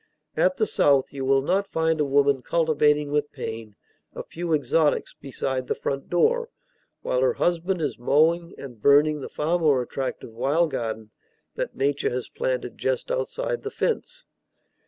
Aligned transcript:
At 0.35 0.57
the 0.57 0.65
South 0.65 1.13
you 1.13 1.23
will 1.25 1.43
not 1.43 1.67
find 1.67 2.01
a 2.01 2.05
woman 2.05 2.41
cultivating 2.41 3.11
with 3.11 3.31
pain 3.31 3.75
a 4.15 4.23
few 4.23 4.51
exotics 4.51 5.13
beside 5.13 5.67
the 5.67 5.75
front 5.75 6.09
door, 6.09 6.49
while 7.03 7.21
her 7.21 7.33
husband 7.35 7.81
is 7.83 7.99
mowing 7.99 8.55
and 8.57 8.81
burning 8.81 9.21
the 9.21 9.29
far 9.29 9.59
more 9.59 9.79
attractive 9.83 10.33
wild 10.33 10.71
garden 10.71 11.11
that 11.53 11.75
nature 11.75 12.09
has 12.09 12.29
planted 12.29 12.79
just 12.79 13.11
outside 13.11 13.61
the 13.61 13.69
fence. 13.69 14.25